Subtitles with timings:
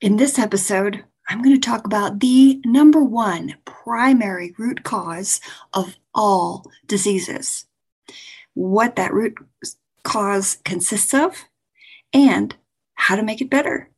[0.00, 5.40] In this episode, I'm going to talk about the number one primary root cause
[5.72, 7.66] of all diseases,
[8.54, 9.34] what that root
[10.04, 11.46] cause consists of,
[12.12, 12.54] and
[12.94, 13.90] how to make it better.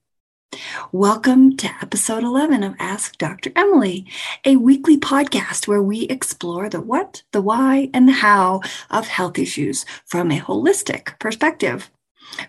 [0.91, 3.53] Welcome to episode 11 of Ask Dr.
[3.55, 4.07] Emily,
[4.47, 9.39] a weekly podcast where we explore the what, the why, and the how of health
[9.39, 11.91] issues from a holistic perspective.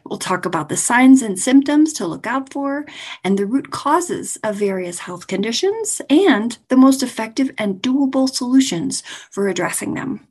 [0.06, 2.86] We'll talk about the signs and symptoms to look out for
[3.24, 9.02] and the root causes of various health conditions and the most effective and doable solutions
[9.30, 10.28] for addressing them.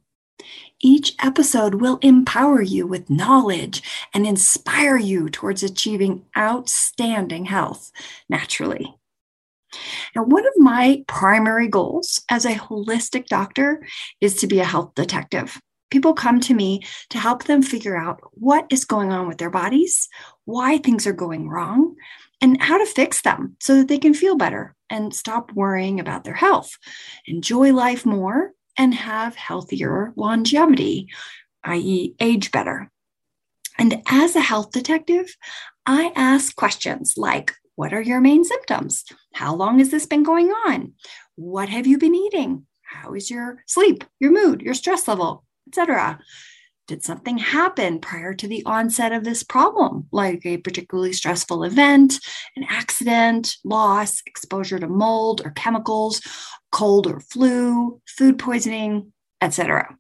[0.83, 3.83] Each episode will empower you with knowledge
[4.15, 7.93] and inspire you towards achieving outstanding health
[8.29, 8.97] naturally.
[10.17, 13.87] Now, one of my primary goals as a holistic doctor
[14.21, 15.61] is to be a health detective
[15.91, 19.51] people come to me to help them figure out what is going on with their
[19.51, 20.09] bodies,
[20.45, 21.95] why things are going wrong,
[22.41, 26.25] and how to fix them so that they can feel better and stop worrying about
[26.25, 26.77] their health,
[27.27, 31.09] enjoy life more, and have healthier longevity,
[31.65, 32.91] i.e., age better.
[33.79, 35.37] And as a health detective,
[35.87, 39.05] I ask questions like What are your main symptoms?
[39.35, 40.93] How long has this been going on?
[41.37, 42.67] What have you been eating?
[42.83, 45.45] How is your sleep, your mood, your stress level?
[45.71, 46.19] Etc.
[46.89, 52.19] Did something happen prior to the onset of this problem, like a particularly stressful event,
[52.57, 56.21] an accident, loss, exposure to mold or chemicals,
[56.73, 59.97] cold or flu, food poisoning, etc.?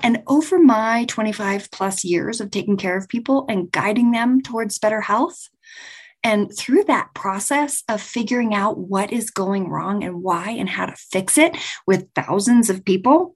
[0.00, 4.78] And over my 25 plus years of taking care of people and guiding them towards
[4.78, 5.48] better health,
[6.24, 10.86] and through that process of figuring out what is going wrong and why and how
[10.86, 11.56] to fix it
[11.86, 13.34] with thousands of people,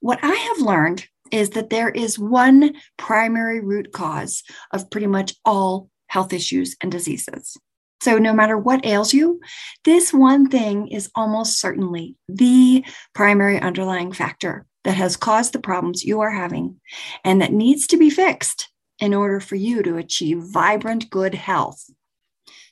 [0.00, 5.34] what I have learned is that there is one primary root cause of pretty much
[5.44, 7.56] all health issues and diseases.
[8.00, 9.40] So, no matter what ails you,
[9.84, 16.04] this one thing is almost certainly the primary underlying factor that has caused the problems
[16.04, 16.80] you are having
[17.24, 18.70] and that needs to be fixed
[19.00, 21.90] in order for you to achieve vibrant, good health.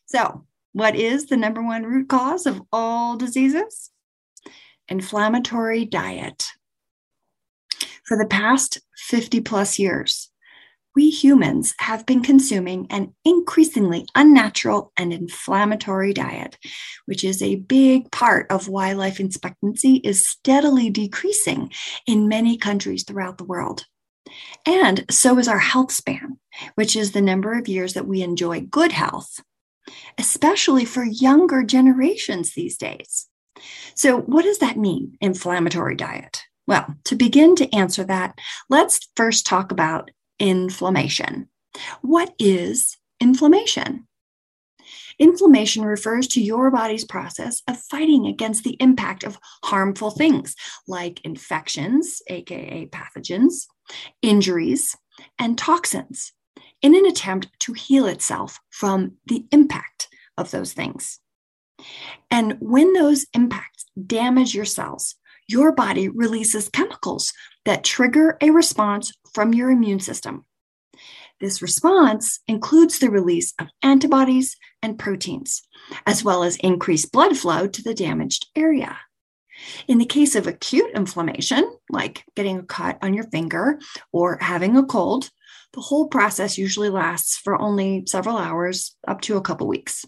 [0.06, 3.90] So, what is the number one root cause of all diseases?
[4.88, 6.44] Inflammatory diet.
[8.06, 10.30] For the past 50 plus years,
[10.94, 16.56] we humans have been consuming an increasingly unnatural and inflammatory diet,
[17.06, 21.72] which is a big part of why life expectancy is steadily decreasing
[22.06, 23.84] in many countries throughout the world.
[24.64, 26.38] And so is our health span,
[26.76, 29.40] which is the number of years that we enjoy good health,
[30.16, 33.26] especially for younger generations these days.
[33.94, 36.45] So, what does that mean, inflammatory diet?
[36.66, 38.38] Well, to begin to answer that,
[38.68, 41.48] let's first talk about inflammation.
[42.02, 44.06] What is inflammation?
[45.18, 50.54] Inflammation refers to your body's process of fighting against the impact of harmful things
[50.86, 53.66] like infections, aka pathogens,
[54.20, 54.96] injuries,
[55.38, 56.32] and toxins
[56.82, 61.18] in an attempt to heal itself from the impact of those things.
[62.30, 65.14] And when those impacts damage your cells,
[65.48, 67.32] your body releases chemicals
[67.64, 70.44] that trigger a response from your immune system.
[71.40, 75.62] This response includes the release of antibodies and proteins,
[76.06, 78.98] as well as increased blood flow to the damaged area.
[79.88, 83.78] In the case of acute inflammation, like getting a cut on your finger
[84.12, 85.30] or having a cold,
[85.72, 90.06] the whole process usually lasts for only several hours, up to a couple weeks.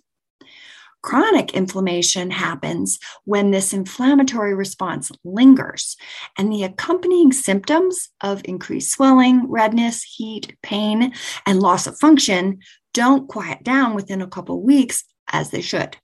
[1.03, 5.97] Chronic inflammation happens when this inflammatory response lingers
[6.37, 11.13] and the accompanying symptoms of increased swelling, redness, heat, pain,
[11.47, 12.59] and loss of function
[12.93, 15.97] don't quiet down within a couple weeks as they should.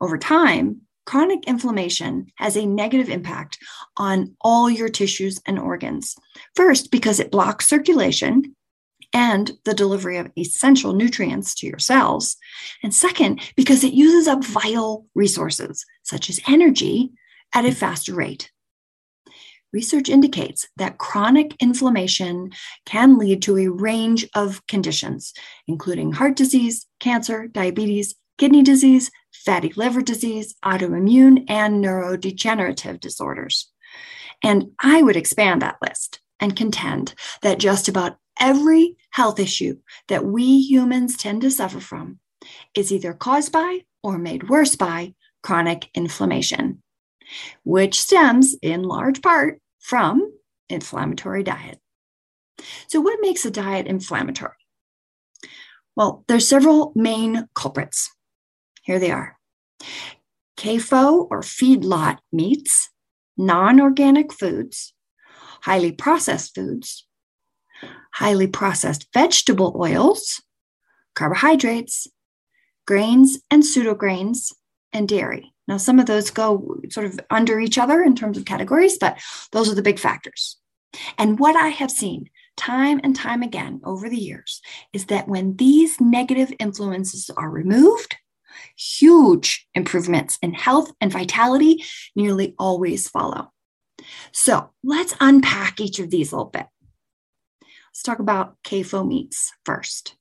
[0.00, 3.58] Over time, chronic inflammation has a negative impact
[3.96, 6.16] on all your tissues and organs.
[6.56, 8.53] First, because it blocks circulation
[9.14, 12.36] and the delivery of essential nutrients to your cells.
[12.82, 17.12] And second, because it uses up vital resources, such as energy,
[17.54, 18.50] at a faster rate.
[19.72, 22.52] Research indicates that chronic inflammation
[22.84, 25.32] can lead to a range of conditions,
[25.66, 33.70] including heart disease, cancer, diabetes, kidney disease, fatty liver disease, autoimmune, and neurodegenerative disorders.
[34.42, 40.24] And I would expand that list and contend that just about every health issue that
[40.24, 42.18] we humans tend to suffer from
[42.74, 46.82] is either caused by or made worse by chronic inflammation,
[47.64, 50.30] which stems in large part from
[50.68, 51.78] inflammatory diet.
[52.88, 54.52] So, what makes a diet inflammatory?
[55.96, 58.10] Well, there's several main culprits.
[58.82, 59.38] Here they are
[60.58, 62.90] CAFO or feedlot meats,
[63.36, 64.94] non organic foods,
[65.64, 67.06] highly processed foods,
[68.12, 70.42] highly processed vegetable oils,
[71.14, 72.06] carbohydrates,
[72.86, 74.52] grains and pseudograins,
[74.92, 75.54] and dairy.
[75.66, 79.18] Now, some of those go sort of under each other in terms of categories, but
[79.52, 80.58] those are the big factors.
[81.16, 82.28] And what I have seen
[82.58, 84.60] time and time again over the years
[84.92, 88.16] is that when these negative influences are removed,
[88.76, 91.84] huge improvements in health and vitality
[92.14, 93.53] nearly always follow.
[94.32, 96.66] So let's unpack each of these a little bit.
[97.62, 100.16] Let's talk about CAFO meats first.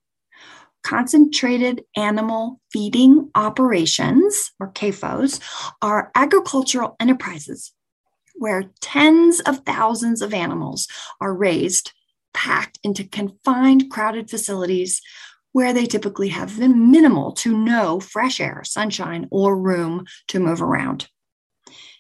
[0.84, 5.40] Concentrated animal feeding operations, or CAFOs,
[5.81, 7.72] are agricultural enterprises
[8.36, 10.88] where tens of thousands of animals
[11.22, 11.92] are raised,
[12.34, 15.01] packed into confined, crowded facilities
[15.51, 21.07] where they typically have minimal to no fresh air, sunshine, or room to move around.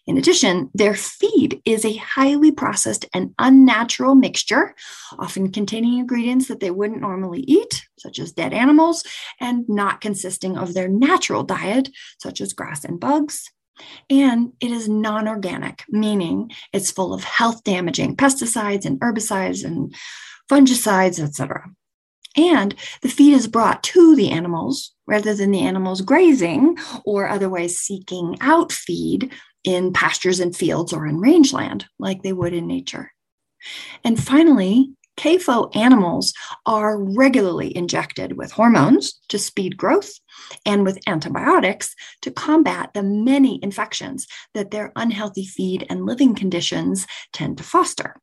[0.05, 4.75] In addition, their feed is a highly processed and unnatural mixture,
[5.17, 9.05] often containing ingredients that they wouldn't normally eat, such as dead animals,
[9.39, 11.89] and not consisting of their natural diet,
[12.19, 13.49] such as grass and bugs.
[14.09, 19.95] And it is non organic, meaning it's full of health damaging pesticides and herbicides and
[20.49, 21.65] fungicides, etc.
[22.35, 27.77] And the feed is brought to the animals rather than the animals grazing or otherwise
[27.77, 29.31] seeking out feed
[29.63, 33.11] in pastures and fields or in rangeland like they would in nature.
[34.03, 36.33] And finally, CAFO animals
[36.65, 40.13] are regularly injected with hormones to speed growth
[40.65, 47.05] and with antibiotics to combat the many infections that their unhealthy feed and living conditions
[47.31, 48.15] tend to foster.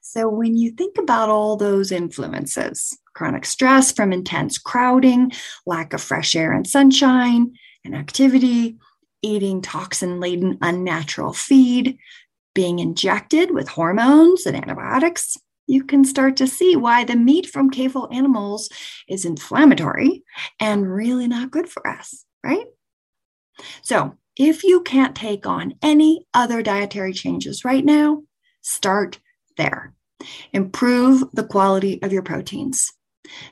[0.00, 5.32] So, when you think about all those influences chronic stress from intense crowding,
[5.64, 8.76] lack of fresh air and sunshine, inactivity,
[9.26, 11.98] eating toxin laden unnatural feed,
[12.54, 15.36] being injected with hormones and antibiotics,
[15.66, 18.70] you can start to see why the meat from CAFO animals
[19.08, 20.22] is inflammatory
[20.60, 22.66] and really not good for us, right?
[23.82, 28.22] So, if you can't take on any other dietary changes right now,
[28.60, 29.18] start
[29.56, 29.94] there.
[30.52, 32.92] Improve the quality of your proteins.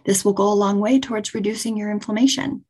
[0.04, 2.64] This will go a long way towards reducing your inflammation.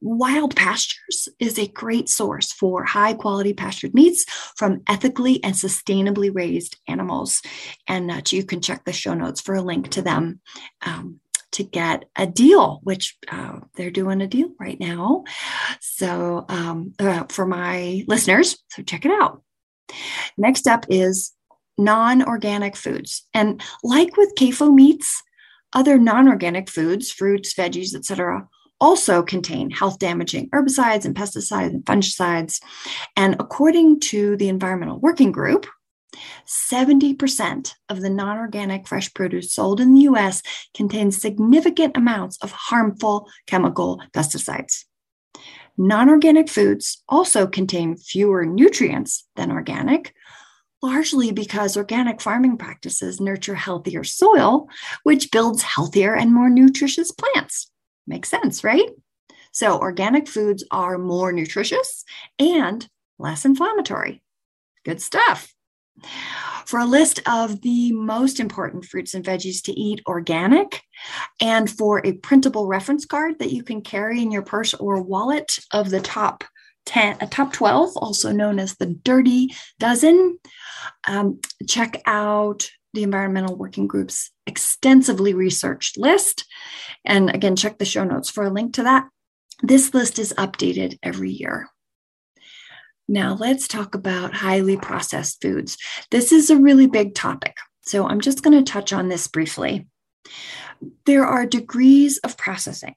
[0.00, 4.24] Wild pastures is a great source for high quality pastured meats
[4.56, 7.40] from ethically and sustainably raised animals.
[7.88, 10.40] And uh, you can check the show notes for a link to them
[10.84, 11.20] um,
[11.52, 15.24] to get a deal, which uh, they're doing a deal right now.
[15.80, 19.42] So um, uh, for my listeners, so check it out.
[20.36, 21.32] Next up is
[21.78, 23.26] non organic foods.
[23.32, 25.22] And like with CAFO meats,
[25.72, 28.48] other non organic foods, fruits, veggies, etc.,
[28.84, 32.60] also contain health damaging herbicides and pesticides and fungicides.
[33.16, 35.66] And according to the Environmental Working Group,
[36.46, 40.42] 70% of the non organic fresh produce sold in the US
[40.74, 44.84] contains significant amounts of harmful chemical pesticides.
[45.78, 50.14] Non organic foods also contain fewer nutrients than organic,
[50.82, 54.68] largely because organic farming practices nurture healthier soil,
[55.04, 57.70] which builds healthier and more nutritious plants.
[58.06, 58.88] Makes sense, right?
[59.52, 62.04] So, organic foods are more nutritious
[62.38, 62.86] and
[63.18, 64.22] less inflammatory.
[64.84, 65.54] Good stuff.
[66.66, 70.82] For a list of the most important fruits and veggies to eat organic,
[71.40, 75.58] and for a printable reference card that you can carry in your purse or wallet
[75.72, 76.42] of the top
[76.86, 80.38] 10, a top 12, also known as the Dirty Dozen,
[81.06, 86.46] um, check out the Environmental Working Group's extensively researched list.
[87.04, 89.08] And again, check the show notes for a link to that.
[89.62, 91.68] This list is updated every year.
[93.06, 95.76] Now, let's talk about highly processed foods.
[96.10, 97.56] This is a really big topic.
[97.82, 99.86] So, I'm just going to touch on this briefly.
[101.04, 102.94] There are degrees of processing.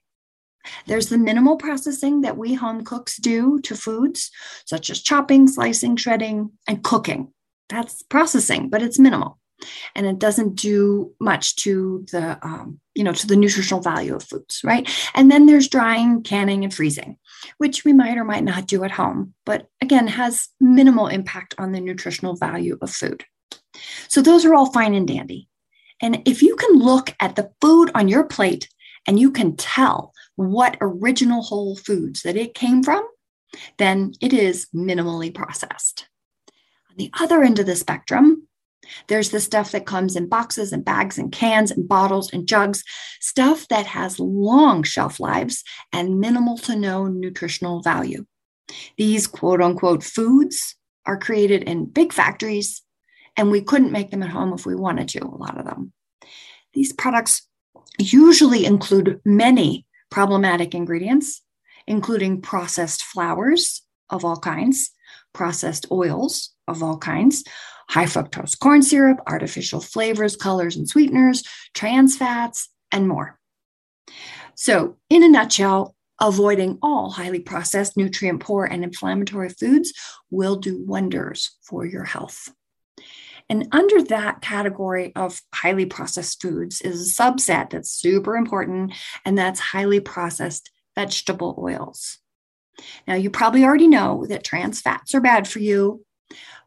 [0.86, 4.30] There's the minimal processing that we home cooks do to foods,
[4.64, 7.32] such as chopping, slicing, shredding, and cooking.
[7.68, 9.38] That's processing, but it's minimal
[9.94, 14.22] and it doesn't do much to the um, you know to the nutritional value of
[14.22, 14.88] foods right?
[15.14, 17.16] And then there's drying canning and freezing
[17.58, 21.72] which we might or might not do at home but again has minimal impact on
[21.72, 23.24] the nutritional value of food.
[24.08, 25.48] So those are all fine and dandy.
[26.00, 28.68] And if you can look at the food on your plate
[29.06, 33.04] and you can tell what original whole foods that it came from
[33.78, 36.08] then it is minimally processed.
[36.90, 38.47] On the other end of the spectrum
[39.08, 42.84] There's the stuff that comes in boxes and bags and cans and bottles and jugs,
[43.20, 48.26] stuff that has long shelf lives and minimal to no nutritional value.
[48.96, 50.76] These quote unquote foods
[51.06, 52.82] are created in big factories,
[53.36, 55.92] and we couldn't make them at home if we wanted to, a lot of them.
[56.74, 57.46] These products
[57.98, 61.42] usually include many problematic ingredients,
[61.86, 64.90] including processed flours of all kinds,
[65.32, 67.44] processed oils of all kinds,
[67.88, 71.42] high fructose corn syrup, artificial flavors, colors, and sweeteners,
[71.74, 73.38] trans fats, and more.
[74.54, 79.92] So, in a nutshell, avoiding all highly processed, nutrient poor, and inflammatory foods
[80.30, 82.52] will do wonders for your health.
[83.48, 88.92] And under that category of highly processed foods is a subset that's super important,
[89.24, 92.18] and that's highly processed vegetable oils.
[93.06, 96.04] Now, you probably already know that trans fats are bad for you,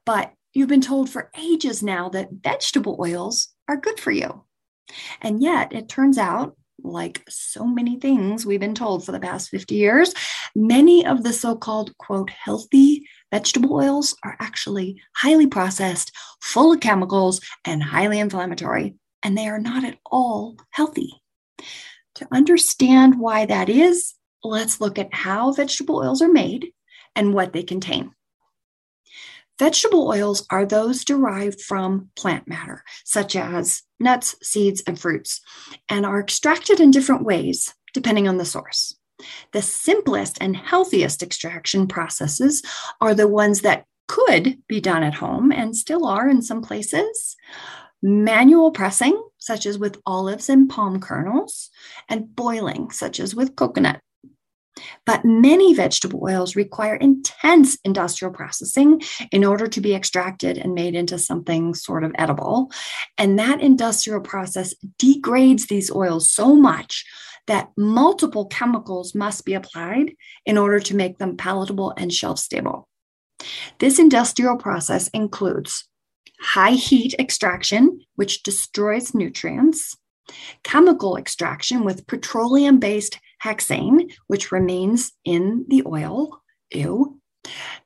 [0.05, 4.43] but you've been told for ages now that vegetable oils are good for you.
[5.21, 9.49] And yet, it turns out, like so many things we've been told for the past
[9.49, 10.13] 50 years,
[10.55, 16.81] many of the so called, quote, healthy vegetable oils are actually highly processed, full of
[16.81, 21.21] chemicals, and highly inflammatory, and they are not at all healthy.
[22.15, 26.71] To understand why that is, let's look at how vegetable oils are made
[27.15, 28.11] and what they contain.
[29.59, 35.41] Vegetable oils are those derived from plant matter, such as nuts, seeds, and fruits,
[35.89, 38.95] and are extracted in different ways depending on the source.
[39.51, 42.63] The simplest and healthiest extraction processes
[42.99, 47.35] are the ones that could be done at home and still are in some places.
[48.01, 51.69] Manual pressing, such as with olives and palm kernels,
[52.09, 54.01] and boiling, such as with coconut
[55.05, 60.95] but many vegetable oils require intense industrial processing in order to be extracted and made
[60.95, 62.71] into something sort of edible.
[63.17, 67.05] And that industrial process degrades these oils so much
[67.47, 70.13] that multiple chemicals must be applied
[70.45, 72.87] in order to make them palatable and shelf stable.
[73.79, 75.87] This industrial process includes
[76.39, 79.95] high heat extraction, which destroys nutrients,
[80.63, 86.41] chemical extraction with petroleum based hexane, which remains in the oil.
[86.71, 87.19] Ew.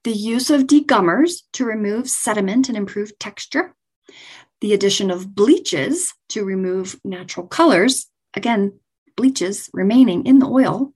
[0.03, 3.73] The use of degummers to remove sediment and improve texture.
[4.61, 8.07] The addition of bleaches to remove natural colors.
[8.35, 8.79] Again,
[9.15, 10.93] bleaches remaining in the oil.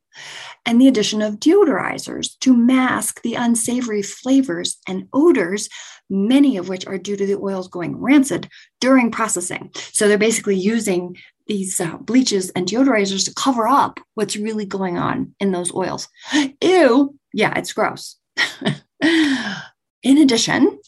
[0.65, 5.69] And the addition of deodorizers to mask the unsavory flavors and odors,
[6.09, 8.49] many of which are due to the oils going rancid
[8.81, 9.71] during processing.
[9.93, 11.15] So they're basically using
[11.49, 16.07] these uh, bleaches and deodorizers to cover up what's really going on in those oils.
[16.61, 18.15] Ew, yeah, it's gross.
[19.03, 20.79] in addition,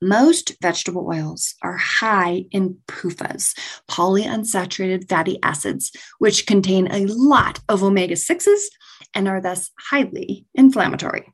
[0.00, 3.54] most vegetable oils are high in PUFAs,
[3.90, 8.62] polyunsaturated fatty acids, which contain a lot of omega 6s
[9.14, 11.32] and are thus highly inflammatory.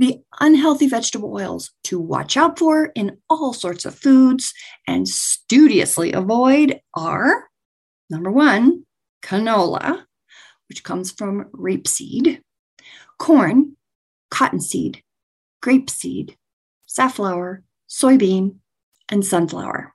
[0.00, 4.54] The unhealthy vegetable oils to watch out for in all sorts of foods
[4.86, 7.50] and studiously avoid are
[8.08, 8.86] number one,
[9.22, 10.04] canola,
[10.70, 12.40] which comes from rapeseed,
[13.18, 13.76] corn,
[14.30, 15.02] cottonseed,
[15.62, 16.34] grapeseed,
[16.86, 18.56] safflower, soybean,
[19.10, 19.92] and sunflower.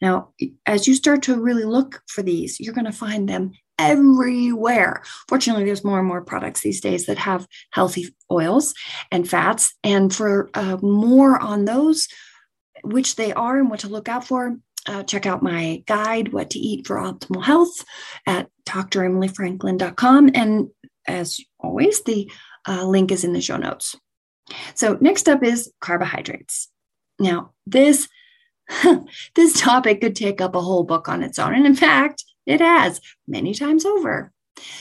[0.00, 0.30] Now,
[0.66, 5.02] as you start to really look for these, you're going to find them everywhere.
[5.28, 8.74] Fortunately, there's more and more products these days that have healthy oils
[9.10, 9.74] and fats.
[9.84, 12.08] And for uh, more on those,
[12.82, 14.56] which they are and what to look out for,
[14.86, 17.84] uh, check out my guide, What to Eat for Optimal Health,
[18.26, 20.30] at dremilyfranklin.com.
[20.34, 20.68] And
[21.06, 22.30] as always, the
[22.68, 23.96] uh, link is in the show notes.
[24.74, 26.68] So, next up is carbohydrates.
[27.18, 28.08] Now, this
[29.34, 31.54] this topic could take up a whole book on its own.
[31.54, 34.32] And in fact, it has many times over.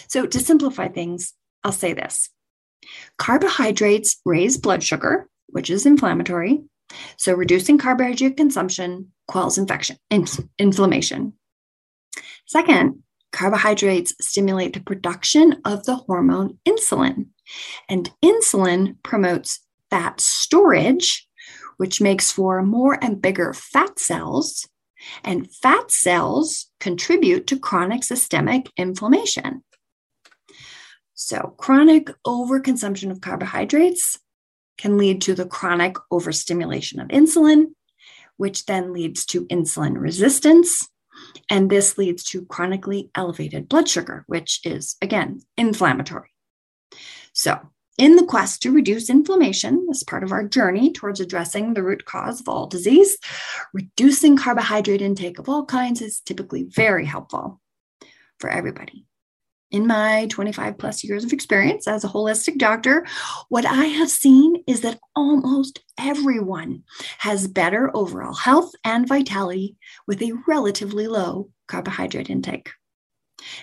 [0.07, 2.29] So, to simplify things, I'll say this
[3.17, 6.63] carbohydrates raise blood sugar, which is inflammatory.
[7.17, 10.25] So, reducing carbohydrate consumption quells infection, in,
[10.59, 11.33] inflammation.
[12.45, 17.27] Second, carbohydrates stimulate the production of the hormone insulin,
[17.89, 21.27] and insulin promotes fat storage,
[21.77, 24.67] which makes for more and bigger fat cells
[25.23, 29.63] and fat cells contribute to chronic systemic inflammation.
[31.13, 34.19] So, chronic overconsumption of carbohydrates
[34.77, 37.67] can lead to the chronic overstimulation of insulin,
[38.37, 40.87] which then leads to insulin resistance.
[41.49, 46.29] And this leads to chronically elevated blood sugar, which is, again, inflammatory.
[47.31, 47.59] So,
[47.97, 52.05] in the quest to reduce inflammation as part of our journey towards addressing the root
[52.05, 53.17] cause of all disease,
[53.73, 57.61] reducing carbohydrate intake of all kinds is typically very helpful
[58.39, 59.05] for everybody.
[59.71, 63.05] In my 25 plus years of experience as a holistic doctor,
[63.49, 66.83] what I have seen is that almost everyone
[67.17, 69.75] has better overall health and vitality
[70.07, 72.69] with a relatively low carbohydrate intake.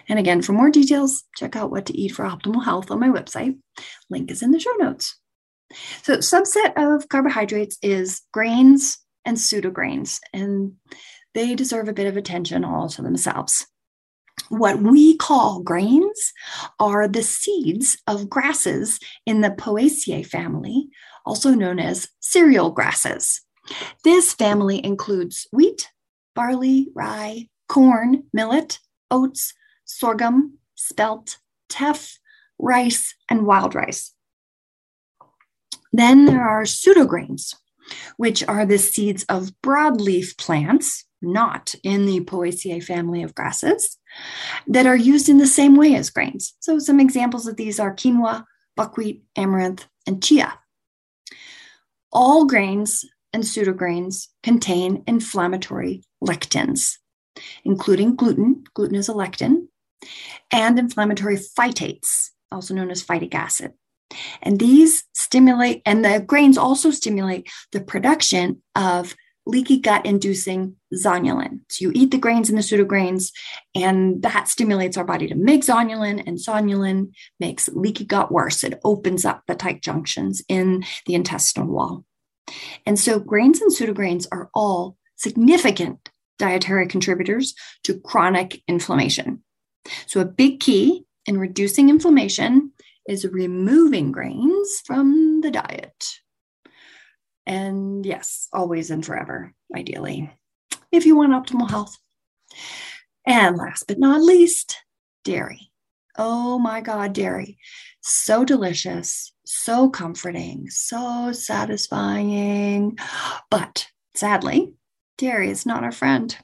[0.08, 3.08] And again, for more details, check out what to eat for optimal health on my
[3.08, 3.58] website.
[4.10, 5.18] Link is in the show notes.
[6.02, 10.74] So, subset of carbohydrates is grains and pseudograins, and
[11.34, 13.66] they deserve a bit of attention all to themselves.
[14.48, 16.32] What we call grains
[16.78, 20.88] are the seeds of grasses in the Poaceae family,
[21.24, 23.40] also known as cereal grasses.
[24.04, 25.88] This family includes wheat,
[26.34, 28.78] barley, rye, corn, millet,
[29.10, 29.54] oats,
[29.99, 32.18] sorghum, spelt, teff,
[32.58, 34.14] rice, and wild rice.
[35.92, 37.54] Then there are pseudograins,
[38.16, 43.99] which are the seeds of broadleaf plants, not in the Poaceae family of grasses,
[44.66, 46.54] that are used in the same way as grains.
[46.61, 48.44] So, some examples of these are quinoa,
[48.76, 50.58] buckwheat, amaranth, and chia.
[52.12, 56.99] All grains and pseudograins contain inflammatory lectins,
[57.64, 58.64] including gluten.
[58.75, 59.68] Gluten is a lectin,
[60.50, 63.73] and inflammatory phytates, also known as phytic acid.
[64.42, 71.61] And these stimulate, and the grains also stimulate the production of leaky gut inducing zonulin.
[71.68, 73.32] So you eat the grains and the pseudograins,
[73.75, 78.62] and that stimulates our body to make zonulin, and zonulin makes leaky gut worse.
[78.62, 82.04] It opens up the tight junctions in the intestinal wall.
[82.87, 87.54] And so grains and pseudograins are all significant dietary contributors
[87.85, 89.42] to chronic inflammation.
[90.06, 92.72] So, a big key in reducing inflammation
[93.08, 96.20] is removing grains from the diet.
[97.46, 100.30] And yes, always and forever, ideally,
[100.92, 101.96] if you want optimal health.
[103.26, 104.78] And last but not least,
[105.24, 105.72] dairy.
[106.18, 107.58] Oh my God, dairy.
[108.00, 112.99] So delicious, so comforting, so satisfying.
[113.50, 114.75] But sadly,
[115.18, 116.36] dairy is not our friend.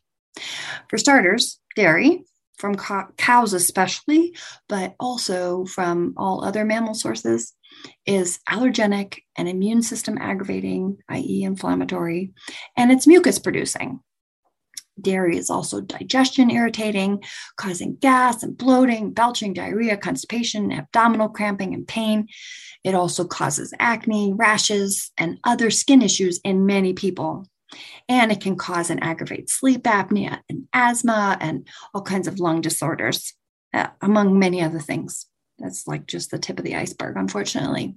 [0.89, 2.25] For starters, dairy
[2.59, 2.77] from
[3.17, 4.37] cows especially,
[4.69, 7.55] but also from all other mammal sources,
[8.07, 12.33] is allergenic and immune system aggravating, i.e., inflammatory,
[12.77, 14.01] and it's mucus producing.
[15.01, 17.23] Dairy is also digestion irritating,
[17.57, 22.29] causing gas and bloating, belching, diarrhea, constipation, abdominal cramping, and pain.
[22.85, 27.47] It also causes acne, rashes, and other skin issues in many people.
[28.09, 30.41] And it can cause and aggravate sleep apnea
[30.73, 33.35] asthma and all kinds of lung disorders,
[33.75, 35.27] uh, among many other things.
[35.59, 37.97] That's like just the tip of the iceberg, unfortunately.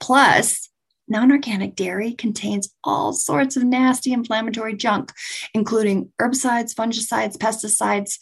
[0.00, 0.70] Plus,
[1.08, 5.12] non organic dairy contains all sorts of nasty inflammatory junk,
[5.54, 8.18] including herbicides, fungicides, pesticides,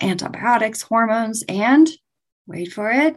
[0.00, 1.90] antibiotics, hormones, and
[2.46, 3.16] wait for it,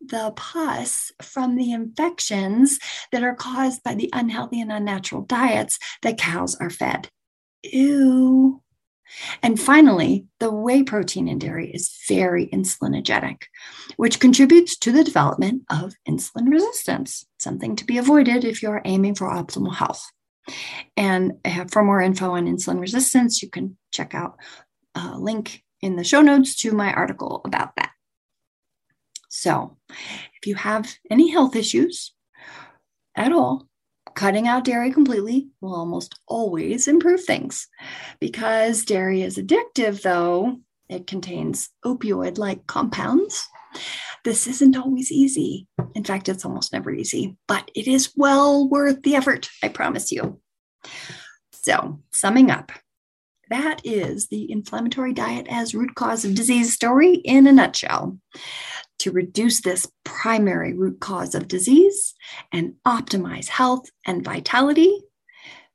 [0.00, 2.78] the pus from the infections
[3.12, 7.08] that are caused by the unhealthy and unnatural diets that cows are fed.
[7.62, 8.62] Ew.
[9.42, 13.42] And finally, the whey protein in dairy is very insulinogenic,
[13.96, 19.14] which contributes to the development of insulin resistance, something to be avoided if you're aiming
[19.14, 20.04] for optimal health.
[20.96, 24.36] And uh, for more info on insulin resistance, you can check out
[24.94, 27.90] a link in the show notes to my article about that.
[29.28, 32.14] So, if you have any health issues
[33.14, 33.68] at all,
[34.16, 37.68] cutting out dairy completely will almost always improve things.
[38.18, 43.46] Because dairy is addictive, though, it contains opioid like compounds.
[44.24, 45.68] This isn't always easy.
[45.94, 50.10] In fact, it's almost never easy, but it is well worth the effort, I promise
[50.10, 50.40] you.
[51.52, 52.72] So, summing up,
[53.50, 58.18] that is the inflammatory diet as root cause of disease story in a nutshell
[59.00, 62.14] to reduce this primary root cause of disease
[62.52, 65.00] and optimize health and vitality,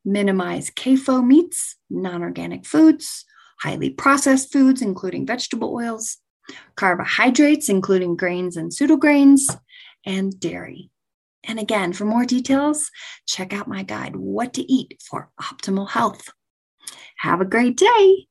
[0.04, 3.26] minimize CAFO meats, non organic foods,
[3.62, 6.18] highly processed foods, including vegetable oils,
[6.76, 9.56] carbohydrates, including grains and pseudograins,
[10.06, 10.90] and dairy.
[11.44, 12.90] And again, for more details,
[13.28, 16.30] check out my guide, What to Eat for Optimal Health.
[17.18, 18.28] Have a great day.